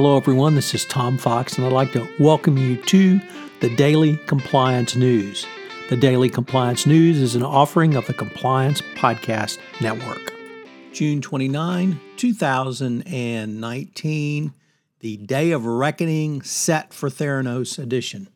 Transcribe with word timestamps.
Hello, 0.00 0.16
everyone. 0.16 0.54
This 0.54 0.76
is 0.76 0.84
Tom 0.84 1.18
Fox, 1.18 1.58
and 1.58 1.66
I'd 1.66 1.72
like 1.72 1.90
to 1.90 2.08
welcome 2.20 2.56
you 2.56 2.76
to 2.76 3.20
the 3.58 3.74
Daily 3.74 4.16
Compliance 4.28 4.94
News. 4.94 5.44
The 5.88 5.96
Daily 5.96 6.28
Compliance 6.28 6.86
News 6.86 7.20
is 7.20 7.34
an 7.34 7.42
offering 7.42 7.96
of 7.96 8.06
the 8.06 8.14
Compliance 8.14 8.80
Podcast 8.94 9.58
Network. 9.80 10.32
June 10.92 11.20
29, 11.20 11.98
2019, 12.16 14.54
the 15.00 15.16
Day 15.16 15.50
of 15.50 15.66
Reckoning 15.66 16.42
set 16.42 16.94
for 16.94 17.08
Theranos 17.08 17.76
edition. 17.76 18.28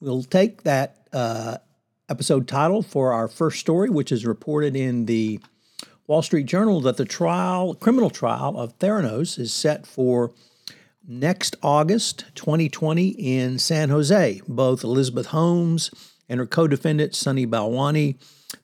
We'll 0.00 0.22
take 0.22 0.62
that 0.62 1.08
uh, 1.12 1.58
episode 2.08 2.48
title 2.48 2.80
for 2.80 3.12
our 3.12 3.28
first 3.28 3.60
story, 3.60 3.90
which 3.90 4.10
is 4.10 4.24
reported 4.24 4.76
in 4.76 5.04
the 5.04 5.40
Wall 6.06 6.22
Street 6.22 6.46
Journal 6.46 6.80
that 6.80 6.96
the 6.96 7.04
trial, 7.04 7.74
criminal 7.74 8.08
trial 8.08 8.58
of 8.58 8.78
Theranos 8.78 9.38
is 9.38 9.52
set 9.52 9.86
for 9.86 10.32
next 11.06 11.56
August 11.62 12.24
2020 12.34 13.08
in 13.08 13.58
San 13.58 13.90
Jose. 13.90 14.40
Both 14.48 14.84
Elizabeth 14.84 15.26
Holmes 15.26 15.90
and 16.28 16.40
her 16.40 16.46
co 16.46 16.66
defendant, 16.66 17.14
Sunny 17.14 17.46
Balwani, 17.46 18.16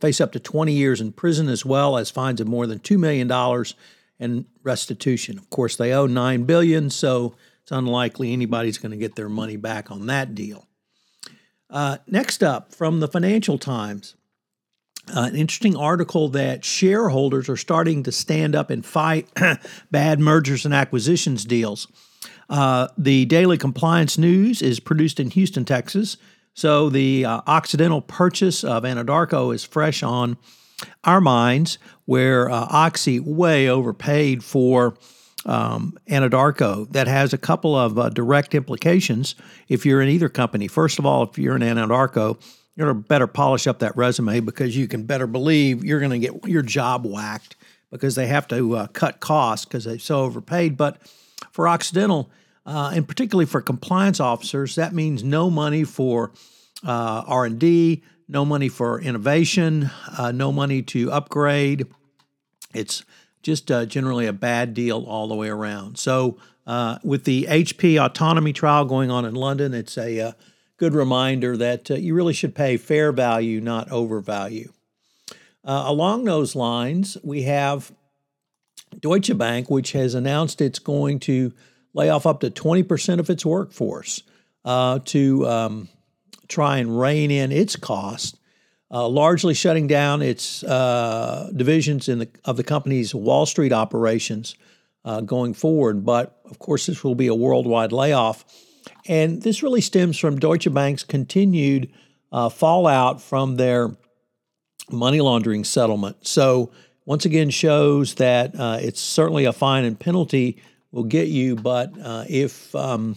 face 0.00 0.20
up 0.20 0.32
to 0.32 0.40
20 0.40 0.72
years 0.72 1.00
in 1.00 1.12
prison 1.12 1.48
as 1.48 1.64
well 1.64 1.96
as 1.96 2.10
fines 2.10 2.40
of 2.40 2.48
more 2.48 2.66
than 2.66 2.78
$2 2.78 2.98
million 2.98 3.30
and 4.20 4.44
restitution. 4.62 5.38
Of 5.38 5.50
course, 5.50 5.76
they 5.76 5.92
owe 5.92 6.06
9 6.06 6.44
billion, 6.44 6.90
so 6.90 7.34
it's 7.62 7.72
unlikely 7.72 8.32
anybody's 8.32 8.78
going 8.78 8.92
to 8.92 8.98
get 8.98 9.16
their 9.16 9.28
money 9.28 9.56
back 9.56 9.90
on 9.90 10.06
that 10.06 10.34
deal. 10.34 10.66
Uh, 11.70 11.98
next 12.06 12.42
up, 12.42 12.74
from 12.74 13.00
the 13.00 13.08
Financial 13.08 13.58
Times, 13.58 14.14
uh, 15.14 15.22
an 15.22 15.36
interesting 15.36 15.76
article 15.76 16.28
that 16.30 16.64
shareholders 16.64 17.48
are 17.48 17.56
starting 17.56 18.02
to 18.02 18.12
stand 18.12 18.54
up 18.54 18.70
and 18.70 18.84
fight 18.84 19.28
bad 19.90 20.20
mergers 20.20 20.64
and 20.64 20.74
acquisitions 20.74 21.44
deals. 21.44 21.88
Uh, 22.48 22.88
the 22.96 23.24
Daily 23.26 23.58
Compliance 23.58 24.18
News 24.18 24.62
is 24.62 24.80
produced 24.80 25.20
in 25.20 25.30
Houston, 25.30 25.64
Texas. 25.64 26.16
So 26.54 26.88
the 26.88 27.24
uh, 27.24 27.42
Occidental 27.46 28.00
purchase 28.00 28.64
of 28.64 28.82
Anadarko 28.82 29.54
is 29.54 29.64
fresh 29.64 30.02
on 30.02 30.36
our 31.04 31.20
minds, 31.20 31.78
where 32.04 32.50
uh, 32.50 32.66
Oxy 32.70 33.20
way 33.20 33.68
overpaid 33.68 34.42
for 34.42 34.96
um, 35.46 35.96
Anadarko. 36.08 36.90
That 36.92 37.06
has 37.06 37.32
a 37.32 37.38
couple 37.38 37.76
of 37.76 37.98
uh, 37.98 38.08
direct 38.08 38.54
implications 38.54 39.34
if 39.68 39.84
you're 39.84 40.00
in 40.00 40.08
either 40.08 40.28
company. 40.28 40.68
First 40.68 40.98
of 40.98 41.06
all, 41.06 41.22
if 41.24 41.38
you're 41.38 41.56
in 41.56 41.62
Anadarko, 41.62 42.40
you're 42.76 42.92
going 42.92 43.02
to 43.02 43.08
better 43.08 43.26
polish 43.26 43.66
up 43.66 43.80
that 43.80 43.96
resume 43.96 44.40
because 44.40 44.76
you 44.76 44.86
can 44.86 45.04
better 45.04 45.26
believe 45.26 45.84
you're 45.84 46.00
going 46.00 46.12
to 46.12 46.18
get 46.18 46.48
your 46.48 46.62
job 46.62 47.04
whacked 47.04 47.56
because 47.90 48.14
they 48.14 48.26
have 48.26 48.46
to 48.48 48.76
uh, 48.76 48.86
cut 48.88 49.20
costs 49.20 49.64
because 49.64 49.84
they're 49.84 49.98
so 49.98 50.20
overpaid. 50.20 50.76
But 50.76 50.98
for 51.50 51.68
Occidental, 51.68 52.30
uh, 52.66 52.92
and 52.94 53.06
particularly 53.08 53.46
for 53.46 53.60
compliance 53.60 54.20
officers, 54.20 54.74
that 54.74 54.94
means 54.94 55.24
no 55.24 55.50
money 55.50 55.84
for 55.84 56.32
uh, 56.86 57.22
R&D, 57.26 58.02
no 58.28 58.44
money 58.44 58.68
for 58.68 59.00
innovation, 59.00 59.90
uh, 60.16 60.32
no 60.32 60.52
money 60.52 60.82
to 60.82 61.10
upgrade. 61.10 61.86
It's 62.74 63.04
just 63.42 63.70
uh, 63.70 63.86
generally 63.86 64.26
a 64.26 64.32
bad 64.32 64.74
deal 64.74 65.04
all 65.04 65.28
the 65.28 65.34
way 65.34 65.48
around. 65.48 65.98
So, 65.98 66.36
uh, 66.66 66.98
with 67.02 67.24
the 67.24 67.46
HP 67.48 67.98
autonomy 68.04 68.52
trial 68.52 68.84
going 68.84 69.10
on 69.10 69.24
in 69.24 69.34
London, 69.34 69.72
it's 69.72 69.96
a 69.96 70.20
uh, 70.20 70.32
good 70.76 70.92
reminder 70.92 71.56
that 71.56 71.88
you 71.88 72.14
really 72.14 72.34
should 72.34 72.54
pay 72.54 72.76
fair 72.76 73.10
value, 73.10 73.62
not 73.62 73.90
overvalue. 73.90 74.70
Along 75.64 76.24
those 76.24 76.54
lines, 76.54 77.18
we 77.22 77.42
have 77.42 77.92
Deutsche 79.00 79.36
Bank, 79.36 79.70
which 79.70 79.92
has 79.92 80.14
announced 80.14 80.60
it's 80.60 80.78
going 80.78 81.20
to 81.20 81.52
lay 81.94 82.08
off 82.08 82.26
up 82.26 82.40
to 82.40 82.50
20% 82.50 83.18
of 83.18 83.30
its 83.30 83.44
workforce 83.44 84.22
uh, 84.64 84.98
to 85.06 85.46
um, 85.48 85.88
try 86.48 86.78
and 86.78 86.98
rein 86.98 87.30
in 87.30 87.52
its 87.52 87.76
cost 87.76 88.38
uh, 88.90 89.06
largely 89.06 89.54
shutting 89.54 89.86
down 89.86 90.22
its 90.22 90.64
uh, 90.64 91.50
divisions 91.54 92.08
in 92.08 92.20
the, 92.20 92.28
of 92.44 92.56
the 92.56 92.64
company's 92.64 93.14
Wall 93.14 93.46
Street 93.46 93.72
operations 93.72 94.54
uh, 95.04 95.20
going 95.20 95.54
forward. 95.54 96.04
But 96.04 96.40
of 96.46 96.58
course, 96.58 96.86
this 96.86 97.04
will 97.04 97.14
be 97.14 97.26
a 97.26 97.34
worldwide 97.34 97.92
layoff. 97.92 98.44
And 99.06 99.42
this 99.42 99.62
really 99.62 99.80
stems 99.80 100.18
from 100.18 100.38
Deutsche 100.38 100.72
Bank's 100.72 101.04
continued 101.04 101.92
uh, 102.32 102.48
fallout 102.48 103.20
from 103.20 103.56
their 103.56 103.90
money 104.90 105.20
laundering 105.20 105.64
settlement. 105.64 106.26
So, 106.26 106.70
once 107.08 107.24
again, 107.24 107.48
shows 107.48 108.16
that 108.16 108.54
uh, 108.60 108.76
it's 108.82 109.00
certainly 109.00 109.46
a 109.46 109.52
fine 109.54 109.86
and 109.86 109.98
penalty 109.98 110.60
will 110.92 111.04
get 111.04 111.28
you, 111.28 111.56
but 111.56 111.90
uh, 112.02 112.22
if 112.28 112.74
um, 112.74 113.16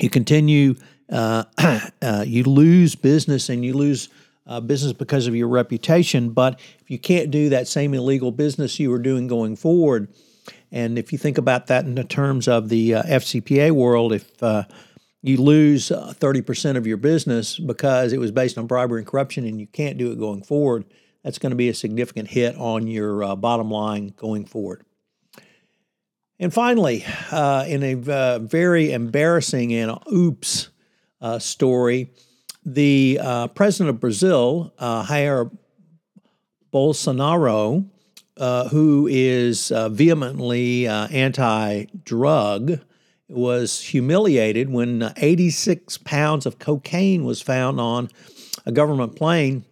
you 0.00 0.10
continue, 0.10 0.74
you 1.08 2.42
lose 2.42 2.96
business 2.96 3.48
and 3.48 3.64
you 3.64 3.74
lose 3.74 4.08
uh, 4.48 4.58
business 4.58 4.92
because 4.92 5.28
of 5.28 5.36
your 5.36 5.46
reputation. 5.46 6.30
But 6.30 6.58
if 6.80 6.90
you 6.90 6.98
can't 6.98 7.30
do 7.30 7.50
that 7.50 7.68
same 7.68 7.94
illegal 7.94 8.32
business 8.32 8.80
you 8.80 8.90
were 8.90 8.98
doing 8.98 9.28
going 9.28 9.54
forward, 9.54 10.08
and 10.72 10.98
if 10.98 11.12
you 11.12 11.18
think 11.18 11.38
about 11.38 11.68
that 11.68 11.84
in 11.84 11.94
the 11.94 12.02
terms 12.02 12.48
of 12.48 12.70
the 12.70 12.96
uh, 12.96 13.02
FCPA 13.04 13.70
world, 13.70 14.14
if 14.14 14.42
uh, 14.42 14.64
you 15.22 15.36
lose 15.36 15.90
30% 15.90 16.74
uh, 16.74 16.78
of 16.78 16.88
your 16.88 16.96
business 16.96 17.56
because 17.56 18.12
it 18.12 18.18
was 18.18 18.32
based 18.32 18.58
on 18.58 18.66
bribery 18.66 19.02
and 19.02 19.06
corruption 19.06 19.46
and 19.46 19.60
you 19.60 19.68
can't 19.68 19.96
do 19.96 20.10
it 20.10 20.18
going 20.18 20.42
forward, 20.42 20.84
that's 21.26 21.40
going 21.40 21.50
to 21.50 21.56
be 21.56 21.68
a 21.68 21.74
significant 21.74 22.28
hit 22.28 22.54
on 22.54 22.86
your 22.86 23.24
uh, 23.24 23.34
bottom 23.34 23.68
line 23.68 24.14
going 24.16 24.44
forward. 24.44 24.84
And 26.38 26.54
finally, 26.54 27.04
uh, 27.32 27.64
in 27.66 27.82
a 27.82 27.94
very 28.38 28.92
embarrassing 28.92 29.74
and 29.74 29.98
oops 30.12 30.68
story, 31.38 32.12
the 32.64 33.18
uh, 33.20 33.48
president 33.48 33.90
of 33.90 33.98
Brazil, 33.98 34.72
uh, 34.78 35.04
Jair 35.04 35.50
Bolsonaro, 36.72 37.88
uh, 38.36 38.68
who 38.68 39.08
is 39.10 39.72
uh, 39.72 39.88
vehemently 39.88 40.86
uh, 40.86 41.08
anti 41.08 41.86
drug, 42.04 42.78
was 43.28 43.80
humiliated 43.80 44.70
when 44.70 45.12
86 45.16 45.98
pounds 45.98 46.46
of 46.46 46.60
cocaine 46.60 47.24
was 47.24 47.42
found 47.42 47.80
on 47.80 48.10
a 48.64 48.70
government 48.70 49.16
plane 49.16 49.64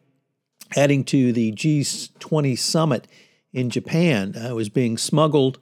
heading 0.74 1.04
to 1.04 1.32
the 1.32 1.52
G20 1.52 2.58
summit 2.58 3.08
in 3.52 3.70
Japan. 3.70 4.34
Uh, 4.36 4.50
it 4.50 4.54
was 4.54 4.68
being 4.68 4.98
smuggled 4.98 5.58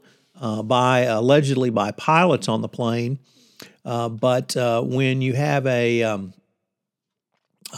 by 0.65 1.01
allegedly 1.01 1.71
by 1.71 1.93
pilots 1.93 2.49
on 2.49 2.63
the 2.63 2.69
plane. 2.69 3.21
but 3.85 4.55
when 4.57 5.23
you 5.23 5.35
have 5.35 5.67
a 5.67 6.03
um, 6.03 6.35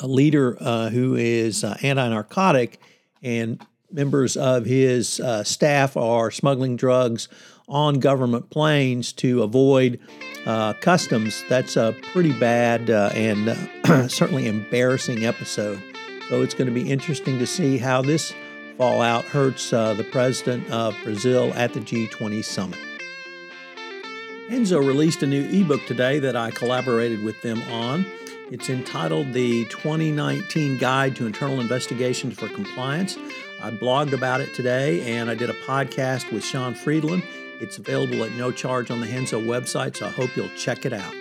a 0.02 0.06
leader 0.06 0.56
uh, 0.60 0.90
who 0.90 1.14
is 1.14 1.64
uh, 1.64 1.76
anti 1.82 2.08
narcotic, 2.08 2.80
and 3.22 3.64
members 3.90 4.36
of 4.36 4.64
his 4.64 5.20
uh, 5.20 5.44
staff 5.44 5.96
are 5.96 6.30
smuggling 6.30 6.76
drugs 6.76 7.28
on 7.68 7.98
government 7.98 8.50
planes 8.50 9.12
to 9.12 9.42
avoid 9.42 9.98
uh, 10.46 10.74
customs. 10.74 11.42
That's 11.48 11.76
a 11.76 11.94
pretty 12.12 12.38
bad 12.38 12.90
uh, 12.90 13.10
and 13.14 13.48
uh, 13.48 14.08
certainly 14.08 14.46
embarrassing 14.46 15.24
episode. 15.24 15.93
So 16.28 16.42
it's 16.42 16.54
going 16.54 16.68
to 16.68 16.74
be 16.74 16.90
interesting 16.90 17.38
to 17.38 17.46
see 17.46 17.78
how 17.78 18.02
this 18.02 18.32
fallout 18.78 19.24
hurts 19.24 19.72
uh, 19.72 19.94
the 19.94 20.04
president 20.04 20.68
of 20.70 20.96
Brazil 21.04 21.52
at 21.54 21.74
the 21.74 21.80
G20 21.80 22.44
summit. 22.44 22.78
Enzo 24.48 24.84
released 24.84 25.22
a 25.22 25.26
new 25.26 25.48
ebook 25.50 25.84
today 25.86 26.18
that 26.18 26.36
I 26.36 26.50
collaborated 26.50 27.22
with 27.22 27.40
them 27.42 27.62
on. 27.70 28.06
It's 28.50 28.68
entitled 28.68 29.32
The 29.32 29.64
2019 29.66 30.78
Guide 30.78 31.16
to 31.16 31.26
Internal 31.26 31.60
Investigations 31.60 32.38
for 32.38 32.48
Compliance. 32.48 33.16
I 33.62 33.70
blogged 33.70 34.12
about 34.12 34.40
it 34.40 34.54
today 34.54 35.00
and 35.16 35.30
I 35.30 35.34
did 35.34 35.48
a 35.48 35.54
podcast 35.54 36.30
with 36.30 36.44
Sean 36.44 36.74
Friedland. 36.74 37.22
It's 37.60 37.78
available 37.78 38.22
at 38.24 38.32
no 38.32 38.52
charge 38.52 38.90
on 38.90 39.00
the 39.00 39.06
Henzo 39.06 39.42
website, 39.42 39.96
so 39.96 40.06
I 40.06 40.10
hope 40.10 40.36
you'll 40.36 40.50
check 40.50 40.84
it 40.84 40.92
out. 40.92 41.14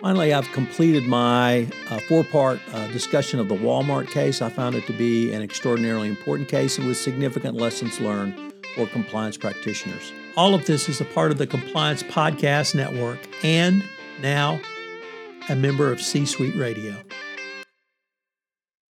Finally, 0.00 0.32
I've 0.32 0.50
completed 0.52 1.04
my 1.04 1.68
uh, 1.90 1.98
four 2.08 2.24
part 2.24 2.60
uh, 2.72 2.86
discussion 2.88 3.40
of 3.40 3.48
the 3.48 3.56
Walmart 3.56 4.08
case. 4.08 4.40
I 4.42 4.48
found 4.48 4.74
it 4.74 4.86
to 4.86 4.92
be 4.92 5.32
an 5.32 5.42
extraordinarily 5.42 6.08
important 6.08 6.48
case 6.48 6.78
and 6.78 6.86
with 6.86 6.96
significant 6.96 7.56
lessons 7.56 8.00
learned 8.00 8.52
for 8.74 8.86
compliance 8.86 9.36
practitioners. 9.36 10.12
All 10.36 10.54
of 10.54 10.66
this 10.66 10.88
is 10.88 11.00
a 11.00 11.04
part 11.04 11.30
of 11.30 11.38
the 11.38 11.46
Compliance 11.46 12.02
Podcast 12.02 12.74
Network 12.74 13.18
and 13.42 13.82
now 14.20 14.60
a 15.48 15.56
member 15.56 15.90
of 15.90 16.00
C 16.00 16.26
Suite 16.26 16.56
Radio. 16.56 16.94